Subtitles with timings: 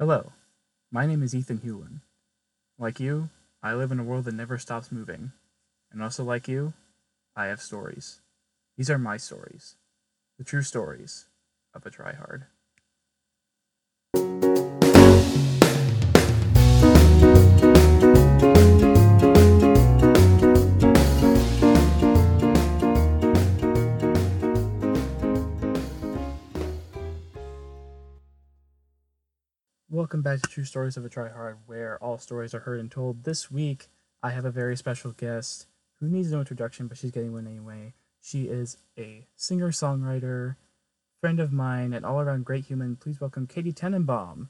[0.00, 0.30] Hello,
[0.92, 2.02] my name is Ethan Hewlin.
[2.78, 3.30] Like you,
[3.64, 5.32] I live in a world that never stops moving.
[5.90, 6.72] And also like you,
[7.34, 8.20] I have stories.
[8.76, 9.74] These are my stories.
[10.38, 11.26] The true stories
[11.74, 12.44] of a tryhard.
[29.98, 33.24] Welcome back to True Stories of a Tryhard, where all stories are heard and told.
[33.24, 33.88] This week,
[34.22, 35.66] I have a very special guest
[35.98, 37.94] who needs no introduction, but she's getting one anyway.
[38.22, 40.54] She is a singer songwriter,
[41.20, 42.94] friend of mine, and all around great human.
[42.94, 44.46] Please welcome Katie Tenenbaum.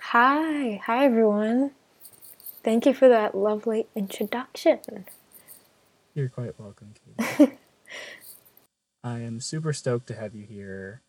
[0.00, 1.70] Hi, hi everyone.
[2.62, 5.06] Thank you for that lovely introduction.
[6.12, 7.52] You're quite welcome, Katie.
[9.02, 11.00] I am super stoked to have you here.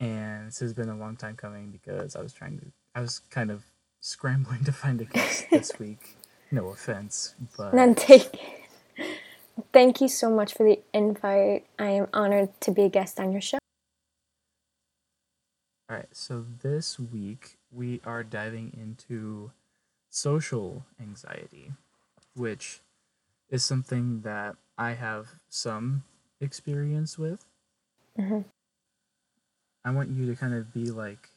[0.00, 3.20] And this has been a long time coming because I was trying to, I was
[3.30, 3.64] kind of
[4.00, 6.16] scrambling to find a guest this week.
[6.50, 7.74] No offense, but.
[7.74, 8.40] None taken.
[9.72, 11.66] Thank you so much for the invite.
[11.78, 13.58] I am honored to be a guest on your show.
[15.90, 19.50] All right, so this week we are diving into
[20.08, 21.72] social anxiety,
[22.34, 22.80] which
[23.50, 26.04] is something that I have some
[26.40, 27.44] experience with.
[28.18, 28.44] Mhm.
[29.84, 31.30] I want you to kind of be like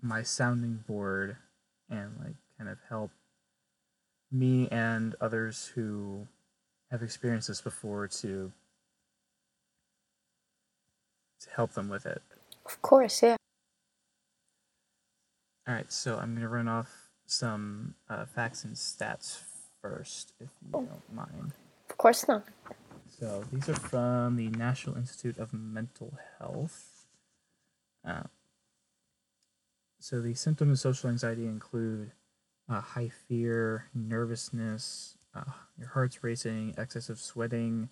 [0.00, 1.36] my sounding board
[1.90, 3.10] and like kind of help
[4.30, 6.26] me and others who
[6.90, 8.52] have experienced this before to
[11.40, 12.22] to help them with it.
[12.66, 13.36] Of course, yeah.
[15.66, 19.40] All right, so I'm gonna run off some uh, facts and stats
[19.82, 21.52] first, if you don't mind.
[21.90, 22.44] Of course not.
[23.18, 26.97] So these are from the National Institute of Mental Health.
[28.06, 28.24] Uh,
[30.00, 32.12] so the symptoms of social anxiety include
[32.68, 37.88] uh, high fear, nervousness, uh, your heart's racing, excessive sweating,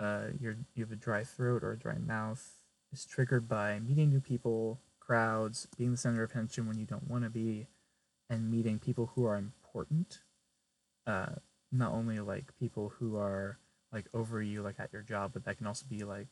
[0.00, 2.50] uh, your, you have a dry throat or a dry mouth.
[2.92, 7.10] Is triggered by meeting new people, crowds, being the center of attention when you don't
[7.10, 7.66] want to be,
[8.30, 10.20] and meeting people who are important.
[11.04, 11.34] Uh,
[11.72, 13.58] not only like people who are
[13.92, 16.28] like over you like at your job but that can also be like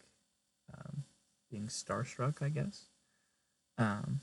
[0.73, 1.05] um,
[1.51, 2.87] being starstruck i guess
[3.79, 4.21] um,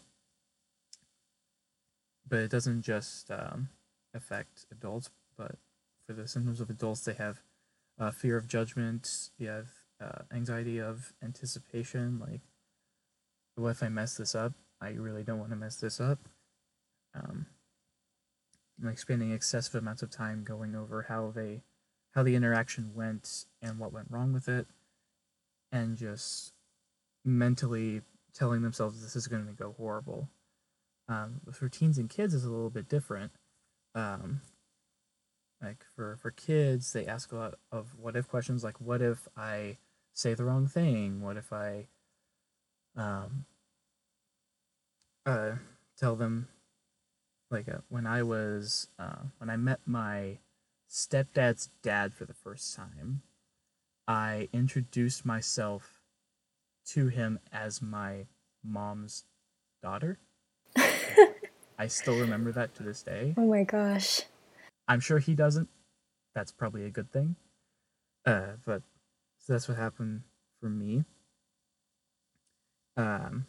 [2.27, 3.69] but it doesn't just um,
[4.13, 5.55] affect adults but
[6.05, 7.41] for the symptoms of adults they have
[7.99, 9.67] uh, fear of judgment you have
[10.01, 12.41] uh, anxiety of anticipation like
[13.59, 14.53] what if i mess this up?
[14.81, 16.19] I really don't want to mess this up.
[17.13, 17.47] Um,
[18.81, 21.63] like spending excessive amounts of time going over how they
[22.15, 24.67] how the interaction went and what went wrong with it
[25.71, 26.53] and just
[27.25, 28.01] mentally
[28.33, 30.29] telling themselves this is going to go horrible.
[31.07, 33.31] Um, for teens and kids is a little bit different.
[33.95, 34.41] Um,
[35.61, 39.27] like for for kids they ask a lot of what if questions like what if
[39.35, 39.77] i
[40.13, 41.21] say the wrong thing?
[41.21, 41.87] What if i
[42.95, 43.45] um,
[45.25, 45.51] uh,
[45.97, 46.49] tell them
[47.49, 50.37] like uh, when i was uh, when i met my
[50.89, 53.21] stepdad's dad for the first time,
[54.07, 55.98] I introduced myself
[56.87, 58.25] to him as my
[58.63, 59.25] mom's
[59.81, 60.19] daughter.
[60.75, 63.33] I still remember that to this day.
[63.37, 64.23] Oh my gosh.
[64.87, 65.69] I'm sure he doesn't.
[66.35, 67.35] That's probably a good thing.
[68.25, 68.81] Uh, but
[69.37, 70.23] so that's what happened
[70.59, 71.05] for me.
[72.97, 73.45] Um,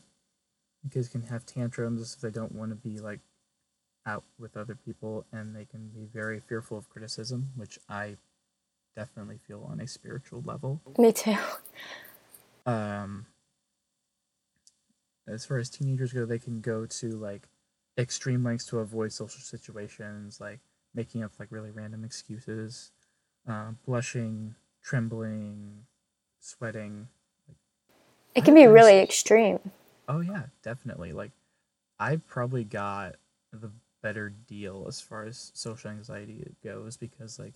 [0.91, 3.21] kids can have tantrums if they don't want to be like
[4.07, 8.17] out with other people and they can be very fearful of criticism, which I
[8.97, 10.81] definitely feel on a spiritual level.
[10.99, 11.37] Me too.
[12.67, 13.27] Um
[15.29, 17.49] as far as teenagers go, they can go to like
[17.99, 20.61] extreme lengths to avoid social situations, like
[20.95, 22.93] making up like really random excuses,
[23.49, 25.87] uh, blushing, trembling,
[26.41, 27.09] sweating.
[28.35, 29.73] It can be really extreme.
[30.09, 31.13] Oh yeah, definitely.
[31.13, 31.33] Like
[31.99, 33.17] I probably got
[33.53, 33.71] the
[34.03, 37.55] better deal as far as social anxiety goes because like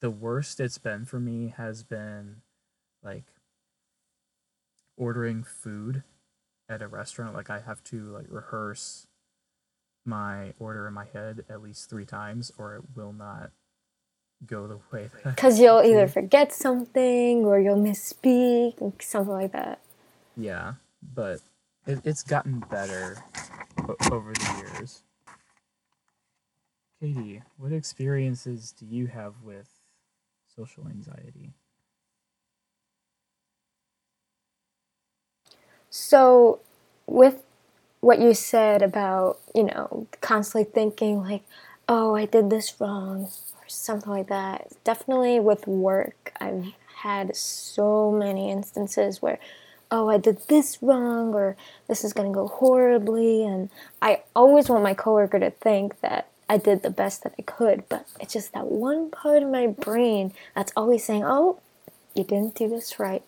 [0.00, 2.40] the worst it's been for me has been
[3.02, 3.24] like
[5.02, 6.04] ordering food
[6.68, 9.08] at a restaurant like i have to like rehearse
[10.06, 13.50] my order in my head at least three times or it will not
[14.46, 19.80] go the way Because you'll either forget something or you'll misspeak, something like that.
[20.36, 20.74] yeah
[21.14, 21.40] but
[21.86, 23.18] it, it's gotten better
[24.12, 25.02] over the years.
[27.00, 29.68] Katie what experiences do you have with
[30.56, 31.52] social anxiety
[35.94, 36.60] So,
[37.06, 37.42] with
[38.00, 41.42] what you said about, you know, constantly thinking like,
[41.86, 44.72] oh, I did this wrong or something like that.
[44.84, 46.72] Definitely with work, I've
[47.02, 49.38] had so many instances where,
[49.90, 51.58] oh, I did this wrong or
[51.88, 53.44] this is going to go horribly.
[53.44, 53.68] And
[54.00, 57.86] I always want my coworker to think that I did the best that I could,
[57.90, 61.60] but it's just that one part of my brain that's always saying, oh,
[62.14, 63.22] you didn't do this right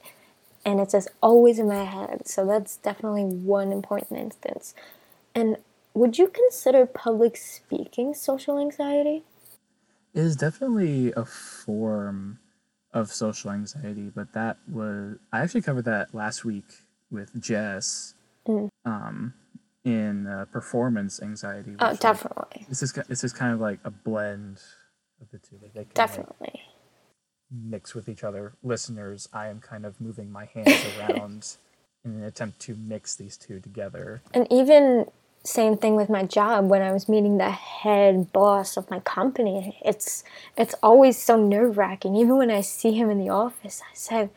[0.64, 2.26] and it's just always in my head.
[2.26, 4.74] So that's definitely one important instance.
[5.34, 5.56] And
[5.94, 9.22] would you consider public speaking social anxiety?
[10.12, 12.38] It is definitely a form
[12.92, 16.64] of social anxiety, but that was I actually covered that last week
[17.10, 18.14] with Jess
[18.46, 18.68] mm.
[18.84, 19.34] um,
[19.84, 21.74] in uh, performance anxiety.
[21.80, 22.60] Oh, definitely.
[22.60, 24.60] Like, this is this is kind of like a blend
[25.20, 25.58] of the two.
[25.74, 26.34] Like definitely.
[26.40, 26.60] Like,
[27.62, 28.52] mix with each other.
[28.62, 31.56] Listeners, I am kind of moving my hands around
[32.04, 34.22] in an attempt to mix these two together.
[34.32, 35.06] And even
[35.44, 39.78] same thing with my job when I was meeting the head boss of my company.
[39.84, 40.24] It's
[40.56, 42.16] it's always so nerve wracking.
[42.16, 44.30] Even when I see him in the office, I said,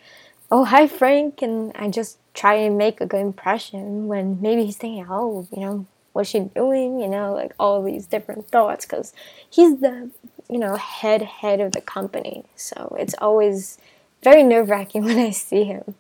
[0.52, 4.08] "Oh, hi, Frank," and I just try and make a good impression.
[4.08, 8.06] When maybe he's thinking, "Oh, you know, what's she doing?" You know, like all these
[8.06, 9.13] different thoughts because
[9.50, 10.12] he's the
[10.50, 12.46] you know, head head of the company.
[12.56, 13.78] So it's always
[14.24, 15.96] very nerve wracking when I see him.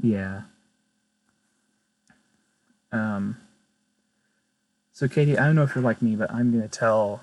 [0.00, 0.42] Yeah.
[2.92, 3.36] Um.
[4.92, 7.22] So Katie, I don't know if you're like me, but I'm gonna tell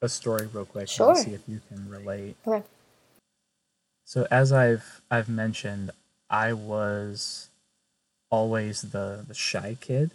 [0.00, 1.10] a story real quick sure.
[1.10, 2.36] and see if you can relate.
[2.46, 2.64] Okay.
[4.04, 5.90] So as I've I've mentioned,
[6.28, 7.48] I was
[8.30, 10.10] always the the shy kid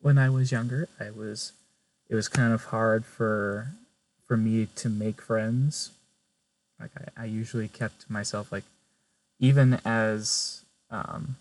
[0.00, 0.88] when I was younger.
[0.98, 1.52] I was
[2.08, 3.68] it was kind of hard for
[4.30, 5.90] for me to make friends.
[6.78, 8.62] Like I, I usually kept myself like
[9.40, 11.34] even as um,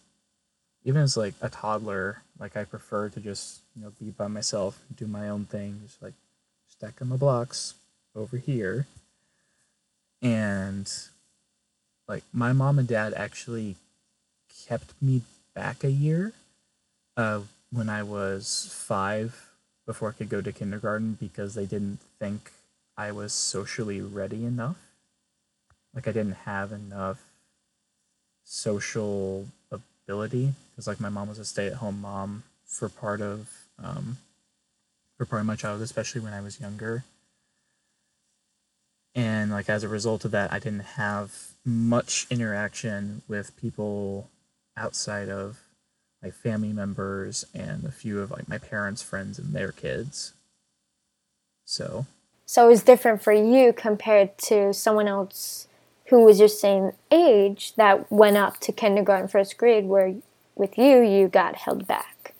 [0.83, 4.79] even as like a toddler, like I prefer to just you know be by myself,
[4.97, 6.15] do my own thing, just like
[6.67, 7.75] stack my blocks
[8.15, 8.87] over here.
[10.23, 10.91] And
[12.07, 13.75] like my mom and dad actually
[14.67, 15.21] kept me
[15.53, 16.33] back a year
[17.15, 17.41] uh,
[17.71, 19.51] when I was five
[19.85, 22.51] before I could go to kindergarten because they didn't think
[22.99, 24.75] I was socially ready enough.
[25.95, 27.17] Like I didn't have enough
[28.43, 33.47] social ability because like my mom was a stay-at-home mom for part of
[33.81, 34.17] um,
[35.17, 37.05] for part of my childhood, especially when I was younger.
[39.15, 44.29] And like as a result of that, I didn't have much interaction with people
[44.75, 45.61] outside of
[46.21, 50.33] my family members and a few of like my parents' friends and their kids.
[51.63, 52.05] So
[52.49, 55.67] so it's different for you compared to someone else
[56.07, 60.15] who was your same age that went up to kindergarten, first grade, where
[60.55, 62.33] with you, you got held back.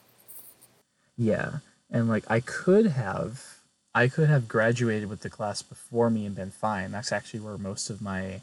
[1.15, 1.57] Yeah.
[1.91, 3.59] And like I could have
[3.93, 6.91] I could have graduated with the class before me and been fine.
[6.91, 8.41] That's actually where most of my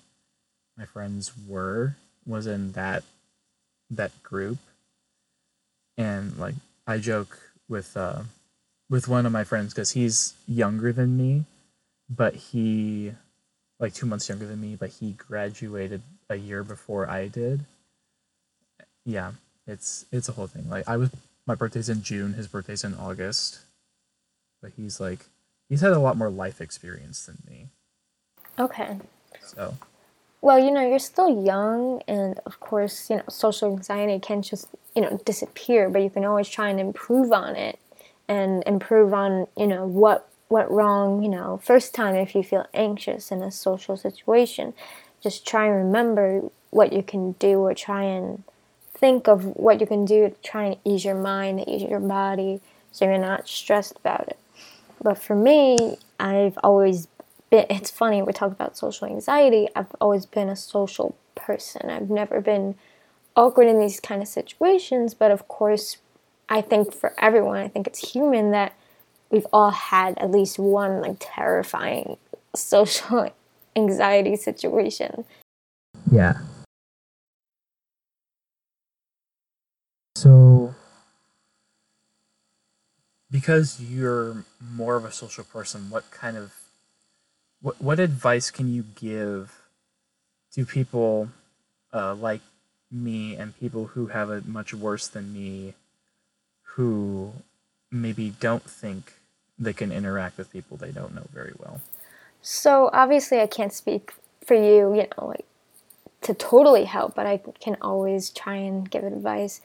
[0.79, 3.03] my friends were was in that
[3.91, 4.59] that group.
[5.99, 6.55] And like
[6.87, 8.23] I joke with uh
[8.89, 11.45] with one of my friends cuz he's younger than me
[12.09, 13.13] but he
[13.79, 17.65] like two months younger than me, but he graduated a year before I did.
[19.05, 19.33] Yeah,
[19.67, 20.69] it's it's a whole thing.
[20.69, 21.11] Like I was
[21.47, 23.61] my birthday's in June, his birthday's in August.
[24.63, 25.21] But he's like
[25.69, 27.69] he's had a lot more life experience than me.
[28.59, 28.99] Okay.
[29.43, 29.75] So
[30.41, 34.69] well, you know, you're still young and of course, you know, social anxiety can't just,
[34.95, 37.79] you know, disappear, but you can always try and improve on it
[38.29, 42.67] and improve on, you know, what went wrong, you know, first time if you feel
[42.73, 44.75] anxious in a social situation,
[45.23, 48.43] just try and remember what you can do or try and
[48.95, 52.61] think of what you can do to try and ease your mind, ease your body
[52.93, 54.39] so you're not stressed about it.
[55.03, 57.09] But for me, I've always
[57.51, 61.91] been, it's funny, we talk about social anxiety, I've always been a social person.
[61.91, 62.75] I've never been
[63.37, 65.99] awkward in these kind of situations, but of course,
[66.49, 68.73] I think for everyone, I think it's human that
[69.31, 72.17] we've all had at least one like terrifying
[72.55, 73.31] social
[73.77, 75.25] anxiety situation.
[76.11, 76.39] Yeah.
[80.17, 80.75] So
[83.31, 86.53] because you're more of a social person, what kind of
[87.61, 89.61] what what advice can you give
[90.53, 91.29] to people
[91.93, 92.41] uh, like
[92.91, 95.75] me and people who have it much worse than me
[96.63, 97.33] who
[97.91, 99.15] maybe don't think
[99.59, 101.81] they can interact with people they don't know very well.
[102.43, 104.13] So obviously, I can't speak
[104.45, 105.47] for you, you know, like
[106.23, 109.61] to totally help, but I can always try and give advice.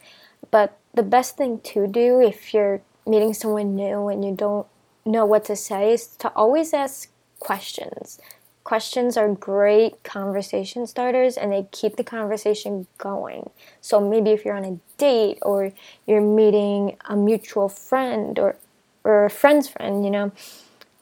[0.50, 4.68] But the best thing to do if you're meeting someone new and you don't
[5.06, 7.10] know what to say is to always ask
[7.40, 8.20] questions.
[8.64, 13.50] Questions are great conversation starters and they keep the conversation going.
[13.82, 15.72] So maybe if you're on a date or
[16.06, 18.56] you're meeting a mutual friend or
[19.04, 20.32] or a friend's friend, you know,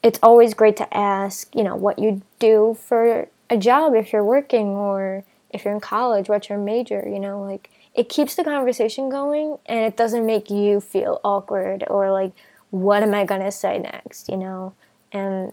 [0.02, 4.24] it's always great to ask, you know, what you do for a job if you're
[4.24, 8.44] working or if you're in college, what's your major, you know, like it keeps the
[8.44, 12.32] conversation going and it doesn't make you feel awkward or like
[12.70, 14.74] what am I going to say next, you know?
[15.12, 15.52] And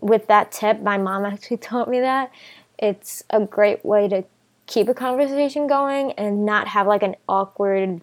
[0.00, 2.32] with that tip, my mom actually taught me that
[2.78, 4.24] it's a great way to
[4.66, 8.00] keep a conversation going and not have like an awkward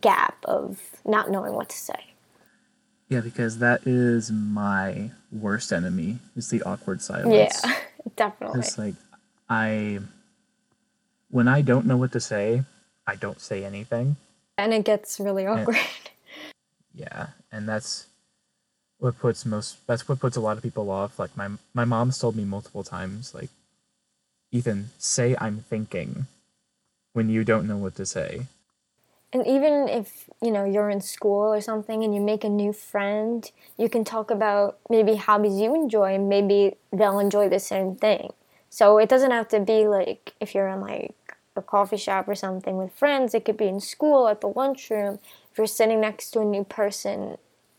[0.00, 2.14] gap of not knowing what to say.
[3.08, 7.60] Yeah, because that is my worst enemy is the awkward silence.
[7.64, 7.74] Yeah,
[8.16, 8.60] definitely.
[8.60, 8.94] It's like
[9.48, 10.00] I
[11.30, 12.64] when I don't know what to say,
[13.06, 14.16] I don't say anything.
[14.56, 15.76] And it gets really awkward.
[15.76, 15.86] And,
[16.94, 18.07] yeah, and that's
[18.98, 21.18] what puts most that's what puts a lot of people off.
[21.18, 23.50] Like my my mom's told me multiple times like
[24.50, 26.26] Ethan, say I'm thinking
[27.12, 28.46] when you don't know what to say.
[29.30, 32.72] And even if, you know, you're in school or something and you make a new
[32.72, 37.94] friend, you can talk about maybe hobbies you enjoy and maybe they'll enjoy the same
[37.94, 38.32] thing.
[38.70, 41.14] So it doesn't have to be like if you're in like
[41.56, 45.18] a coffee shop or something with friends, it could be in school at the lunchroom.
[45.52, 47.36] If you're sitting next to a new person,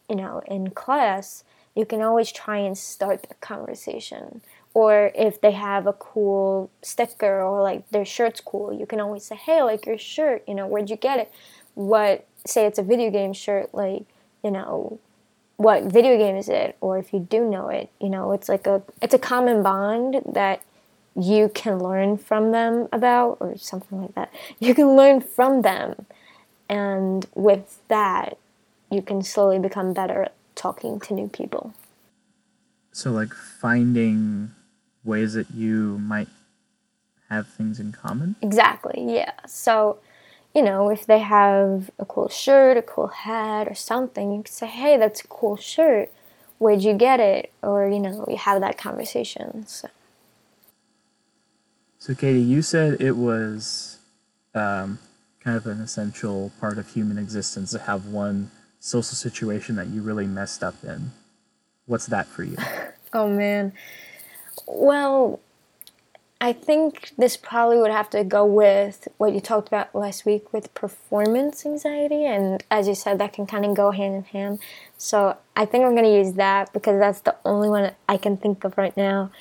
[0.09, 1.43] you know, in class,
[1.75, 4.41] you can always try and start the conversation.
[4.73, 9.25] Or if they have a cool sticker or like their shirt's cool you can always
[9.25, 11.31] say hey like your shirt you know where'd you get it?
[11.73, 14.03] What say it's a video game shirt like
[14.43, 14.99] you know
[15.57, 16.77] what video game is it?
[16.81, 20.21] Or if you do know it you know it's like a it's a common bond
[20.25, 20.61] that
[21.15, 24.31] you can learn from them about or something like that.
[24.59, 26.05] You can learn from them.
[26.69, 28.37] And with that
[28.91, 31.73] you can slowly become better at talking to new people
[32.91, 34.51] so like finding
[35.03, 36.27] ways that you might
[37.29, 38.35] have things in common?
[38.41, 39.33] Exactly, yeah.
[39.47, 39.99] So,
[40.53, 44.51] you know, if they have a cool shirt, a cool hat, or something, you can
[44.51, 46.11] say, hey, that's a cool shirt.
[46.57, 47.51] Where'd you get it?
[47.61, 49.65] Or, you know, you have that conversation.
[49.67, 49.89] So,
[51.99, 53.99] so Katie, you said it was
[54.55, 54.99] um,
[55.41, 60.01] kind of an essential part of human existence to have one social situation that you
[60.01, 61.11] really messed up in.
[61.85, 62.57] What's that for you?
[63.13, 63.73] oh, man.
[64.67, 65.39] Well,
[66.41, 70.53] I think this probably would have to go with what you talked about last week
[70.53, 72.25] with performance anxiety.
[72.25, 74.59] And as you said, that can kind of go hand in hand.
[74.97, 78.37] So I think I'm going to use that because that's the only one I can
[78.37, 79.31] think of right now.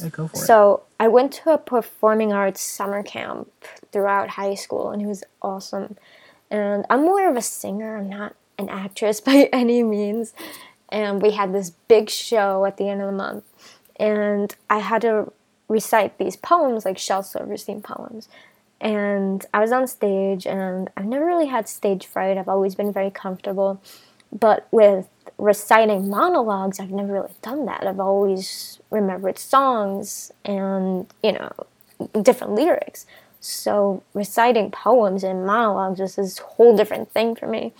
[0.00, 1.04] Yeah, go for so it.
[1.04, 3.50] I went to a performing arts summer camp
[3.90, 5.96] throughout high school and it was awesome.
[6.50, 10.34] And I'm more of a singer, I'm not an actress by any means.
[10.90, 13.44] And we had this big show at the end of the month
[13.98, 15.32] and I had to
[15.68, 18.28] recite these poems, like Shel Silverstein poems.
[18.80, 22.38] And I was on stage, and I've never really had stage fright.
[22.38, 23.80] I've always been very comfortable.
[24.32, 27.86] But with reciting monologues, I've never really done that.
[27.86, 31.50] I've always remembered songs and, you know,
[32.22, 33.06] different lyrics.
[33.40, 37.72] So reciting poems and monologues was this whole different thing for me.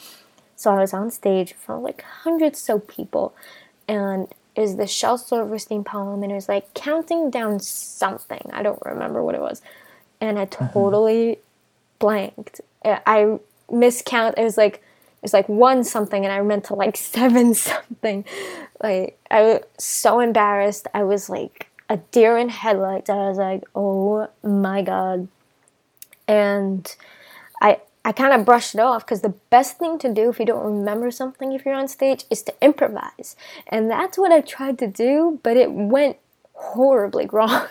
[0.58, 3.32] So I was on stage in front of like hundreds so people,
[3.86, 8.50] and is the Shel Silverstein poem, and it was like counting down something.
[8.52, 9.62] I don't remember what it was,
[10.20, 10.72] and I mm-hmm.
[10.72, 11.40] totally mm-hmm.
[12.00, 12.60] blanked.
[12.84, 13.38] I
[13.70, 14.34] miscount.
[14.36, 18.24] It was like it was like one something, and I meant to like seven something.
[18.82, 20.88] Like I was so embarrassed.
[20.92, 23.08] I was like a deer in headlights.
[23.08, 25.28] I was like, oh my god,
[26.26, 26.96] and
[27.62, 30.46] I I kind of brushed it off because the best thing to do if you
[30.46, 33.36] don't remember something if you're on stage is to improvise.
[33.66, 36.16] And that's what I tried to do, but it went
[36.54, 37.66] horribly wrong.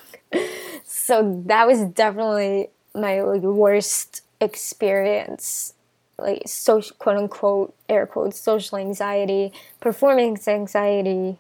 [0.84, 5.74] so that was definitely my like, worst experience
[6.20, 11.38] like social quote unquote air quotes social anxiety performance anxiety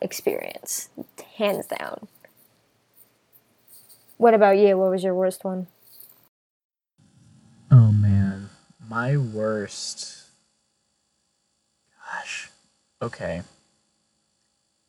[0.00, 0.90] experience
[1.36, 2.08] hands down
[4.18, 5.66] what about you what was your worst one
[7.70, 8.48] Oh man,
[8.88, 10.24] my worst.
[12.12, 12.50] Gosh.
[13.02, 13.42] Okay.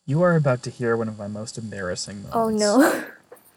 [0.05, 2.35] You are about to hear one of my most embarrassing moments.
[2.35, 3.03] Oh no.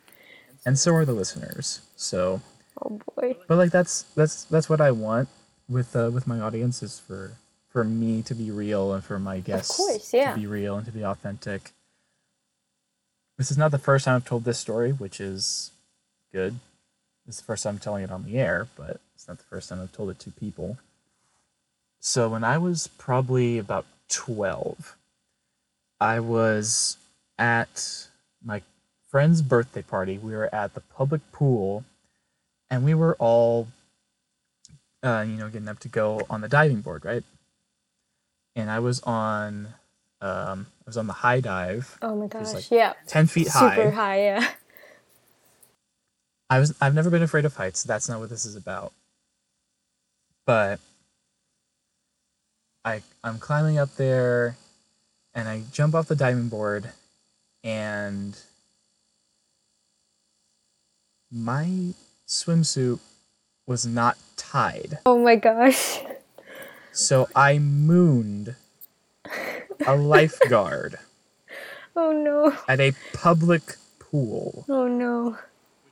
[0.67, 1.81] and so are the listeners.
[1.97, 2.41] So.
[2.83, 3.37] Oh boy.
[3.47, 5.29] But like that's that's that's what I want
[5.69, 7.33] with uh, with my audience is for
[7.69, 10.35] for me to be real and for my guests course, yeah.
[10.35, 11.73] to be real and to be authentic.
[13.39, 15.71] This is not the first time I've told this story, which is
[16.33, 16.57] good.
[17.27, 19.45] This is the first time I'm telling it on the air, but It's not the
[19.45, 20.79] first time I've told it to people.
[22.01, 24.97] So when I was probably about 12,
[26.01, 26.97] I was
[27.39, 28.09] at
[28.45, 28.63] my
[29.09, 30.19] friend's birthday party.
[30.19, 31.85] We were at the public pool
[32.71, 33.69] and we were all
[35.05, 37.25] uh, you know, getting up to go on the diving board, right?
[38.57, 39.75] And I was on
[40.21, 42.55] um I was on the high dive, Oh my gosh.
[42.55, 42.95] like yeah.
[43.07, 43.77] 10 feet high.
[43.77, 44.03] Super high.
[44.03, 44.51] high, yeah.
[46.53, 47.83] I was I've never been afraid of heights.
[47.83, 48.93] That's not what this is about.
[50.45, 50.81] But
[52.85, 54.57] I I'm climbing up there
[55.35, 56.91] and I jump off the diving board
[57.65, 58.39] and
[61.31, 61.95] my
[62.29, 62.99] swimsuit
[63.67, 64.99] was not tied.
[65.07, 66.01] Oh my gosh.
[66.93, 68.57] So I mooned
[69.87, 70.99] a lifeguard
[71.97, 72.55] Oh no.
[72.69, 74.67] at a public pool.
[74.69, 75.39] Oh no.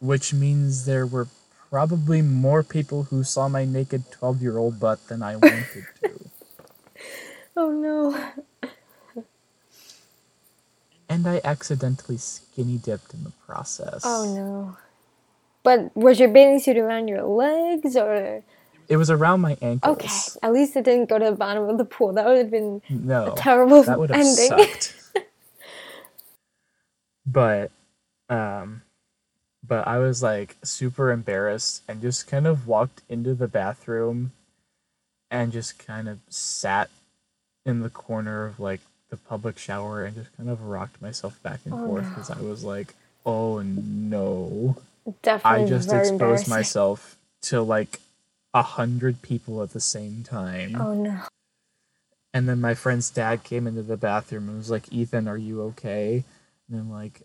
[0.01, 1.29] Which means there were
[1.71, 5.65] probably more people who saw my naked 12 year old butt than I wanted
[6.03, 6.13] to.
[7.57, 8.71] Oh no.
[11.09, 14.03] And I accidentally skinny dipped in the process.
[14.05, 14.77] Oh no.
[15.63, 18.43] But was your bathing suit around your legs or
[18.89, 19.97] It was around my ankles.
[19.97, 20.09] okay?
[20.43, 22.13] At least it didn't go to the bottom of the pool.
[22.15, 23.33] That would have been No.
[23.33, 24.35] a terrible that would have ending.
[24.49, 24.95] sucked.
[27.27, 27.71] but,
[28.31, 28.83] um,
[29.71, 34.33] but I was like super embarrassed and just kind of walked into the bathroom
[35.31, 36.91] and just kind of sat
[37.65, 41.61] in the corner of like the public shower and just kind of rocked myself back
[41.65, 42.09] and Oh, forth no.
[42.11, 44.77] because I was like, oh no.
[45.23, 48.01] Definitely I just exposed myself to like
[48.53, 50.75] a hundred people at the same time.
[50.81, 51.21] Oh no.
[52.35, 55.63] And then my friend's dad came into the bathroom and was like, Ethan, are you
[55.63, 56.25] okay?
[56.69, 57.25] And I'm like, "Uh,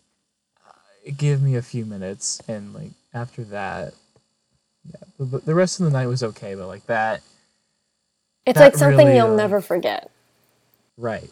[1.18, 2.40] give me a few minutes.
[2.48, 3.94] And like after that,
[4.84, 7.22] yeah, the, the- rest of the night was okay, but like that,
[8.46, 10.10] It's That like something really, you'll uh, never forget.
[10.98, 11.30] right,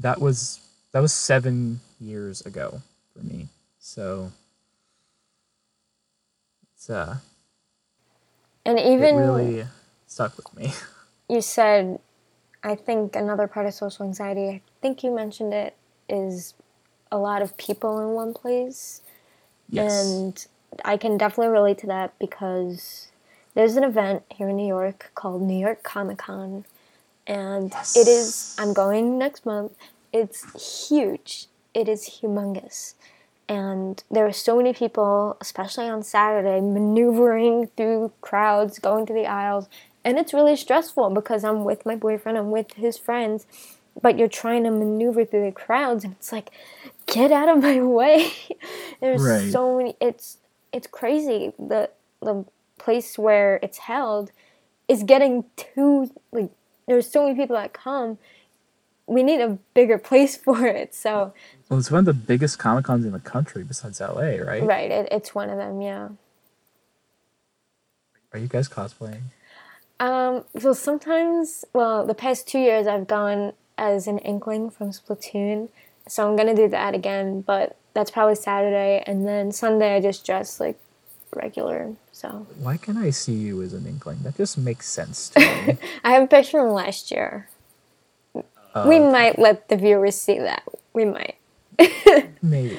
[0.00, 0.60] that was
[0.92, 2.82] that was seven years ago
[3.12, 3.48] for me.
[3.78, 4.32] So
[6.74, 7.16] it's uh,
[8.66, 9.66] And even really
[10.06, 10.72] stuck with me.
[11.28, 12.00] you said,
[12.62, 15.76] I think another part of social anxiety, I think you mentioned it,
[16.08, 16.54] is
[17.12, 19.02] a lot of people in one place.
[19.68, 20.04] Yes.
[20.04, 20.46] And
[20.84, 23.08] I can definitely relate to that because
[23.54, 26.64] there's an event here in New York called New York Comic Con.
[27.26, 29.72] And it is, I'm going next month.
[30.12, 31.46] It's huge.
[31.74, 32.94] It is humongous.
[33.48, 39.26] And there are so many people, especially on Saturday, maneuvering through crowds, going through the
[39.26, 39.68] aisles.
[40.04, 43.46] And it's really stressful because I'm with my boyfriend, I'm with his friends,
[44.00, 46.50] but you're trying to maneuver through the crowds and it's like,
[47.12, 48.32] get out of my way.
[49.00, 49.52] There's Right.
[49.52, 50.38] so many it's
[50.72, 51.52] it's crazy.
[51.58, 51.90] The
[52.22, 52.46] the
[52.78, 54.32] place where it's held
[54.88, 56.50] is getting too like
[56.88, 58.18] there's so many people that come.
[59.06, 60.94] We need a bigger place for it.
[60.94, 61.34] So
[61.70, 64.62] Well, it's one of the biggest Comic Cons in the country besides LA, right?
[64.62, 66.10] right, it, it's one of them, yeah.
[68.32, 69.22] Are you guys cosplaying?
[70.00, 75.68] Um, so sometimes, well, the past two years I've gone as an Inkling from Splatoon,
[76.08, 77.40] so I'm gonna do that again.
[77.42, 80.78] But that's probably Saturday, and then Sunday I just dress like
[81.34, 81.94] regular.
[82.12, 84.18] So Why can't I see you as an inkling?
[84.22, 85.78] That just makes sense to me.
[86.04, 87.48] I have a picture from last year.
[88.74, 90.62] Uh, we might let the viewers see that.
[90.94, 91.36] We might,
[92.42, 92.78] maybe.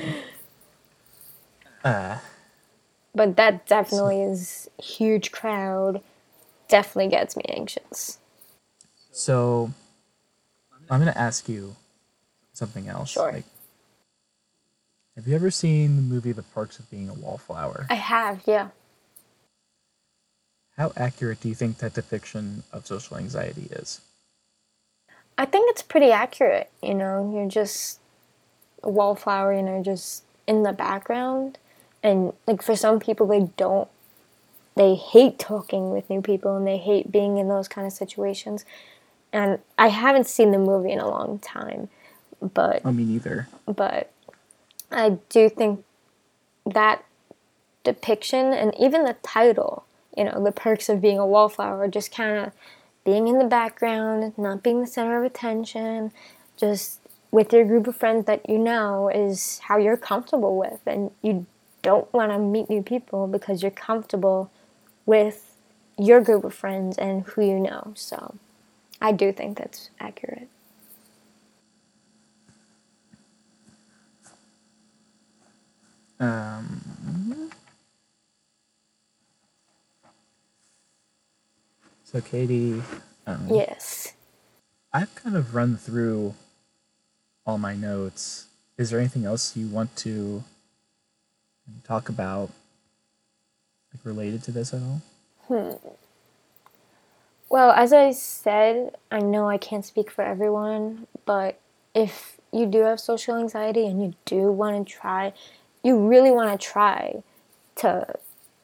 [1.83, 2.17] Uh,
[3.13, 6.01] but that definitely is huge crowd.
[6.67, 8.17] Definitely gets me anxious.
[9.11, 9.71] so
[10.89, 11.75] I'm gonna ask you
[12.53, 13.11] something else.
[13.11, 13.31] Sure.
[13.31, 13.45] Like,
[15.15, 17.87] have you ever seen the movie The Perks of Being a Wallflower?
[17.89, 18.69] I have, yeah.
[20.77, 24.01] How accurate do you think that depiction of social anxiety is?
[25.37, 26.71] I think it's pretty accurate.
[26.81, 27.99] You know, you're just
[28.81, 31.57] a wallflower, you know, just in the background.
[32.01, 33.87] And like for some people, they don't,
[34.75, 38.65] they hate talking with new people and they hate being in those kind of situations.
[39.31, 41.89] And I haven't seen the movie in a long time,
[42.53, 43.47] but oh, I mean neither.
[43.65, 44.11] but
[44.91, 45.83] I do think
[46.65, 47.03] that
[47.83, 52.45] depiction and even the title, you know, the perks of being a wallflower, just kind
[52.45, 52.53] of
[53.03, 56.11] being in the background, not being the center of attention,
[56.57, 56.99] just
[57.31, 61.45] with your group of friends that you know is how you're comfortable with, and you
[61.81, 64.51] don't want to meet new people because you're comfortable
[65.05, 65.55] with
[65.97, 67.91] your group of friends and who you know.
[67.95, 68.35] So
[69.01, 70.47] I do think that's accurate.
[76.23, 77.49] Um,
[82.05, 82.81] So, Katie,
[83.25, 84.13] um, Yes.
[84.93, 86.35] I've kind of run through
[87.45, 88.45] all my notes.
[88.77, 90.43] Is there anything else you want to
[91.83, 92.51] talk about,
[93.91, 95.01] like related to this at all?
[95.47, 95.89] Hmm.
[97.49, 101.59] Well, as I said, I know I can't speak for everyone, but
[101.95, 105.33] if you do have social anxiety and you do want to try,
[105.83, 107.21] you really want to try
[107.75, 108.15] to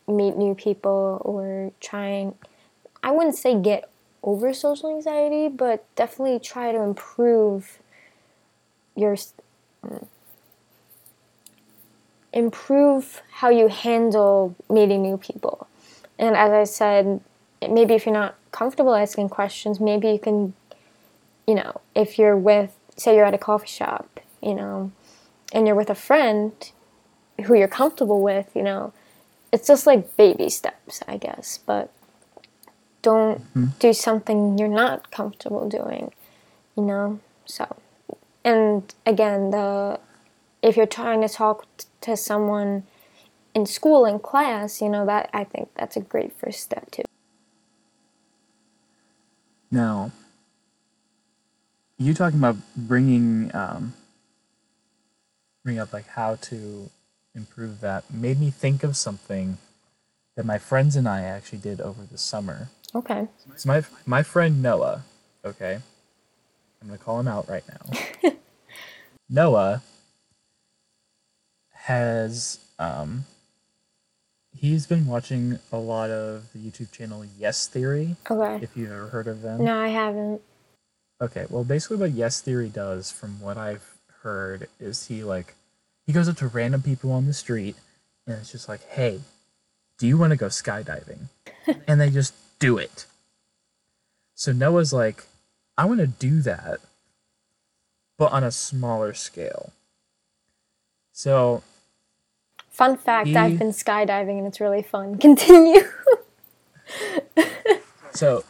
[0.07, 2.35] meet new people or try and,
[3.03, 3.89] I wouldn't say get
[4.23, 7.79] over social anxiety, but definitely try to improve
[8.95, 9.15] your
[12.33, 15.67] improve how you handle meeting new people.
[16.17, 17.21] And as I said,
[17.61, 20.53] maybe if you're not comfortable asking questions, maybe you can,
[21.47, 24.91] you know, if you're with, say you're at a coffee shop, you know,
[25.53, 26.53] and you're with a friend
[27.45, 28.93] who you're comfortable with, you know,
[29.51, 31.91] it's just like baby steps, I guess, but
[33.01, 36.11] don't do something you're not comfortable doing,
[36.75, 37.19] you know?
[37.45, 37.77] So,
[38.43, 39.99] and again, the
[40.61, 42.83] if you're trying to talk t- to someone
[43.53, 47.03] in school in class, you know, that I think that's a great first step too.
[49.71, 50.11] Now,
[51.97, 53.93] you talking about bringing um,
[55.63, 56.89] bring up like how to
[57.39, 59.57] improve that made me think of something
[60.35, 62.69] that my friends and I actually did over the summer.
[62.93, 63.27] Okay.
[63.55, 65.03] So my my friend Noah,
[65.43, 65.79] okay,
[66.81, 68.31] I'm gonna call him out right now.
[69.29, 69.81] Noah
[71.71, 73.25] has um,
[74.55, 78.15] he's been watching a lot of the YouTube channel Yes Theory.
[78.29, 78.63] Okay.
[78.63, 79.63] If you've ever heard of them.
[79.63, 80.41] No, I haven't.
[81.21, 85.55] Okay, well, basically, what Yes Theory does, from what I've heard, is he like
[86.09, 87.75] he goes up to random people on the street,
[88.25, 89.21] and it's just like, "Hey,
[89.99, 91.29] do you want to go skydiving?"
[91.87, 93.05] and they just do it.
[94.33, 95.25] So Noah's like,
[95.77, 96.79] "I want to do that,
[98.17, 99.71] but on a smaller scale."
[101.11, 101.61] So
[102.71, 105.15] Fun fact, He- I've been skydiving and it's really fun.
[105.19, 105.83] Continue.
[108.11, 108.43] So,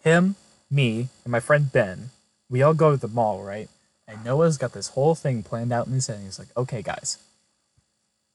[0.00, 0.34] him,
[0.68, 2.10] me, and my friend Ben,
[2.50, 3.70] we all go to the mall, right?
[4.08, 6.20] And Noah's got this whole thing planned out in his head.
[6.24, 7.18] He's like, okay, guys,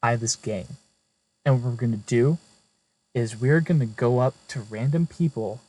[0.03, 0.77] I have this game.
[1.43, 2.37] And what we're going to do
[3.15, 5.61] is we're going to go up to random people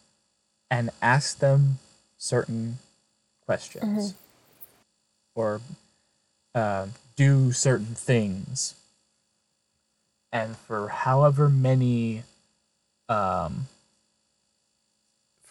[0.70, 1.78] and ask them
[2.18, 2.78] certain
[3.46, 4.14] questions
[5.34, 5.60] or
[6.54, 6.86] uh,
[7.16, 8.74] do certain things.
[10.32, 12.24] And for however many
[13.08, 13.66] um,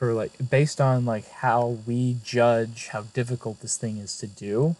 [0.03, 4.75] for like based on like how we judge how difficult this thing is to do,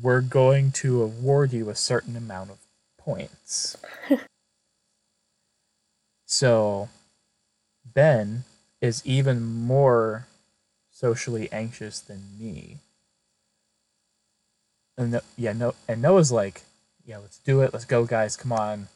[0.00, 2.58] we're going to award you a certain amount of
[2.96, 3.76] points.
[6.26, 6.88] so
[7.84, 8.44] Ben
[8.80, 10.28] is even more
[10.92, 12.76] socially anxious than me.
[14.96, 16.62] And no, yeah, no and Noah's like,
[17.04, 17.72] yeah, let's do it.
[17.72, 18.36] Let's go guys.
[18.36, 18.86] Come on.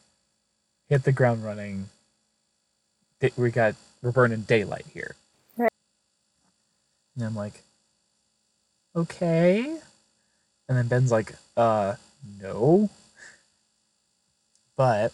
[0.87, 1.89] Hit the ground running.
[3.35, 5.17] We got we're burning daylight here.
[7.17, 7.63] And I'm like,
[8.95, 9.79] okay.
[10.69, 11.95] And then Ben's like, uh,
[12.39, 12.91] no.
[14.75, 15.11] But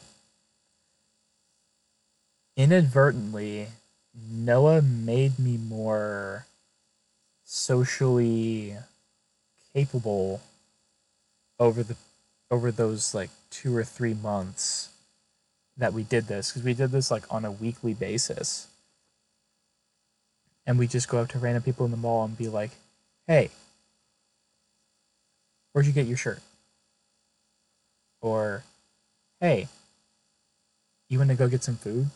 [2.57, 3.67] inadvertently,
[4.13, 6.45] Noah made me more
[7.45, 8.75] socially
[9.73, 10.41] capable
[11.59, 11.95] over the
[12.51, 14.89] over those like two or three months
[15.77, 18.67] that we did this because we did this like on a weekly basis
[20.65, 22.71] and we just go up to random people in the mall and be like
[23.27, 23.49] hey
[25.73, 26.39] where'd you get your shirt?
[28.21, 28.63] Or
[29.41, 29.67] hey
[31.09, 32.07] you want to go get some food?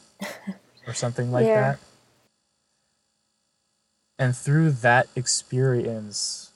[0.88, 1.54] Or something like Yeah.
[1.54, 1.80] that.
[4.20, 6.52] And through that experience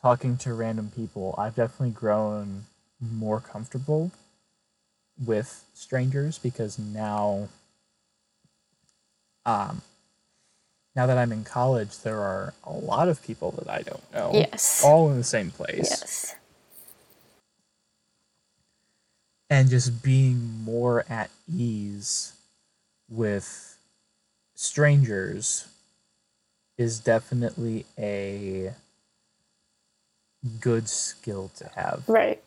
[0.00, 2.64] talking to random people i've definitely grown
[3.00, 4.10] more comfortable
[5.24, 7.48] with strangers because now
[9.44, 9.82] um
[10.98, 14.32] now that I'm in college there are a lot of people that I don't know
[14.34, 14.82] Yes.
[14.84, 16.36] all in the same place yes.
[19.50, 22.34] and just being more at ease
[23.10, 23.78] with
[24.56, 25.68] strangers
[26.78, 28.74] is definitely a
[30.60, 32.42] good skill to have Right.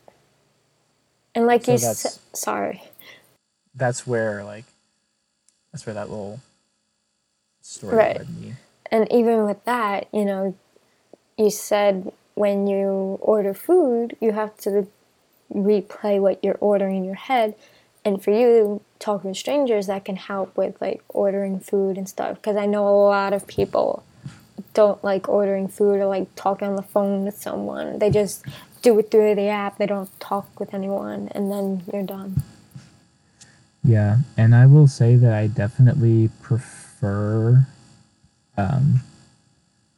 [1.35, 2.83] And like So you said, sorry.
[3.75, 4.65] that's where like
[5.71, 6.41] that's where that little
[7.71, 8.21] story Right.
[8.91, 10.55] And even with that, you know,
[11.38, 14.88] you said when you order food, you have to
[15.53, 17.55] replay what you're ordering in your head.
[18.03, 22.36] and for you talking with strangers that can help with like ordering food and stuff.
[22.36, 24.03] Because i know a lot of people
[24.73, 27.99] don't like ordering food or like talking on the phone with someone.
[27.99, 28.43] They just
[28.81, 29.77] do it through the app.
[29.77, 32.41] They don't talk with anyone and then you're done.
[33.84, 36.90] Yeah, and I will say that I definitely prefer,
[38.57, 39.01] um,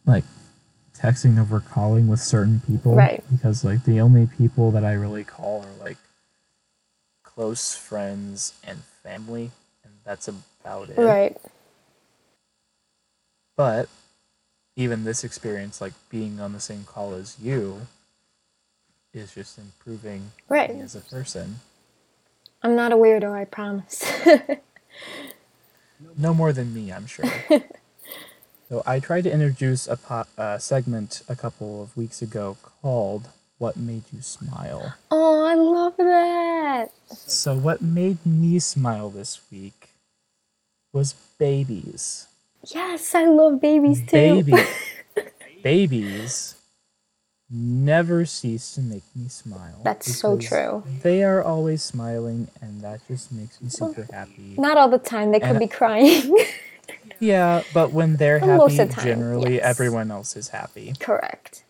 [0.06, 0.24] like
[0.98, 3.24] texting over calling with certain people, Right.
[3.32, 5.98] Because like the only people that I really call are like
[7.24, 9.52] close friends and family,
[9.84, 10.98] and that's about it.
[10.98, 11.38] right
[13.56, 13.90] But
[14.76, 17.82] even this experience, like being on the same call as you,
[19.14, 21.60] is just improving right me as a person.
[22.64, 24.04] i'm not a weirdo i promise
[26.18, 27.26] No more than me, I'm sure.
[28.70, 33.30] so I tried to introduce a po- uh, segment a couple of weeks ago called
[33.58, 39.90] "What Made You Smile." oh i love that So what made me smile this week
[40.94, 42.28] was babies.
[42.74, 44.64] yes i love babies too Baby,
[45.64, 46.56] babies
[47.54, 49.82] never cease to make me smile.
[49.84, 50.84] That's so true.
[51.04, 54.56] They are always smiling, and that just makes me super happy.
[54.58, 56.36] not all the time they could be crying
[57.20, 59.64] Yeah, but when they're But most happy, of the time, generally yes.
[59.64, 60.94] everyone else is happy.
[61.00, 61.64] correct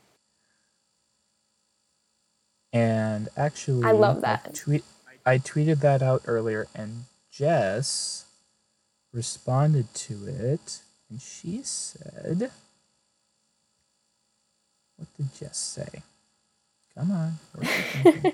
[2.73, 4.55] And actually, I love that.
[4.55, 4.83] tweet,
[5.25, 8.25] I tweeted that out earlier, and Jess
[9.13, 12.51] responded to it, and she said,
[14.97, 16.01] "What did Jess say?
[16.95, 17.39] Come on."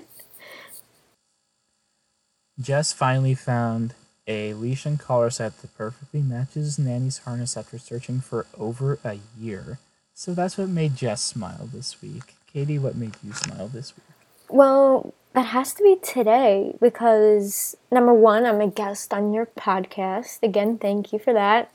[2.60, 3.94] Jess finally found
[4.26, 9.18] a leash and collar set that perfectly matches Nanny's harness after searching for over a
[9.38, 9.78] year.
[10.14, 12.34] So that's what made Jess smile this week.
[12.52, 14.04] Katie, what made you smile this week?
[14.48, 20.42] Well, that has to be today because number one, I'm a guest on your podcast.
[20.42, 21.72] Again, thank you for that.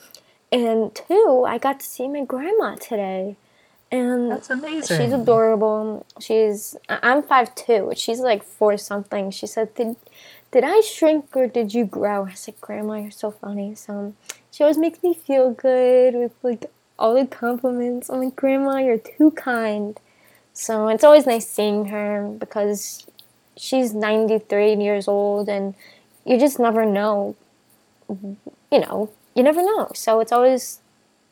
[0.52, 3.36] And two, I got to see my grandma today.
[3.96, 4.98] And That's amazing.
[4.98, 6.06] she's adorable.
[6.20, 7.92] She's I'm five two.
[7.96, 9.32] She's like four something.
[9.32, 9.96] She said, Did
[10.52, 12.26] did I shrink or did you grow?
[12.26, 13.76] I said, Grandma, you're so funny.
[13.76, 14.14] So
[14.52, 16.66] she always makes me feel good with like
[16.98, 18.10] all the compliments.
[18.10, 20.00] I'm like, Grandma, you're too kind.
[20.54, 23.06] So it's always nice seeing her because
[23.58, 25.76] she's 93 years old and
[26.26, 27.36] you just never know.
[28.10, 29.92] You know, you never know.
[29.94, 30.80] So it's always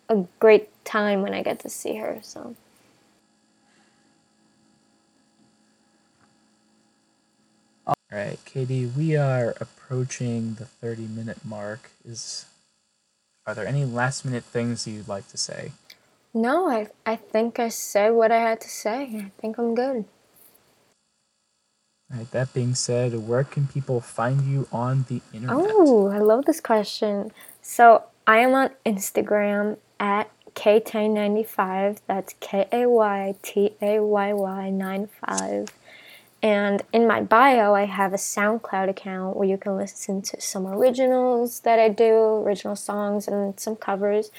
[0.09, 2.19] a great time when I get to see her.
[2.21, 2.55] So
[7.85, 11.91] All right, Katie, we are approaching the 30 minute mark.
[12.05, 12.45] Is
[13.45, 15.71] are there any last minute things you'd like to say?
[16.33, 19.03] no, I I think I said what I had to say.
[19.03, 20.05] I think I'm good.
[22.11, 25.65] All right, that being said, where can people find you on the internet?
[25.73, 27.31] Oh, I love this question.
[27.61, 31.99] So I am on Instagram at KTay95.
[32.07, 35.69] That's K A Y T A Y Y 95.
[36.41, 40.67] And in my bio, I have a SoundCloud account where you can listen to some
[40.67, 44.29] originals that I do, original songs, and some covers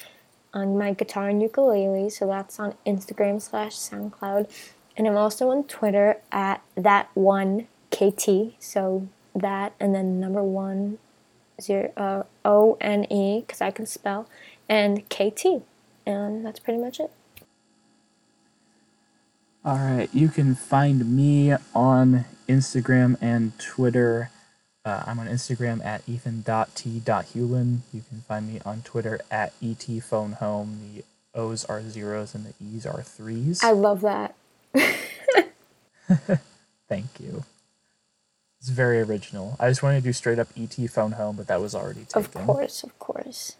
[0.53, 2.11] on my guitar and ukulele.
[2.11, 4.49] So that's on Instagram slash SoundCloud.
[4.95, 8.53] And I'm also on Twitter at that one KT.
[8.59, 10.97] So that and then number one
[11.61, 14.27] zero uh, O N E because I can spell
[14.69, 15.63] and KT.
[16.05, 17.11] And that's pretty much it.
[19.63, 24.29] All right, you can find me on Instagram and Twitter.
[24.83, 27.79] Uh, I'm on Instagram at ethan.t.hewlin.
[27.91, 30.77] You can find me on Twitter at etphonehome.
[30.95, 33.63] The O's are zeros and the E's are threes.
[33.63, 34.35] I love that.
[36.87, 37.43] Thank you.
[38.59, 39.55] It's very original.
[39.59, 42.21] I just wanted to do straight up ET phone home, but that was already taken.
[42.23, 43.55] Of course, of course.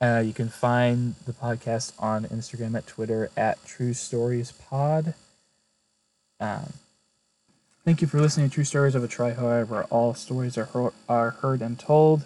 [0.00, 5.12] Uh, you can find the podcast on Instagram at Twitter at True Stories Pod.
[6.40, 6.72] Um,
[7.84, 10.92] thank you for listening to True Stories of a Tryhard, where all stories are, heard,
[11.06, 12.24] are heard and told.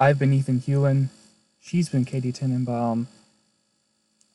[0.00, 1.08] I've been Ethan Hewlin.
[1.60, 3.06] She's been Katie Tenenbaum.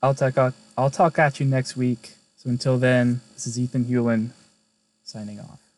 [0.03, 2.13] I'll talk, I'll talk at you next week.
[2.37, 4.29] So until then, this is Ethan Hewlin
[5.03, 5.68] signing off.